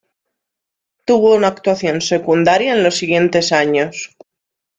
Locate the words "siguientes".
2.97-3.51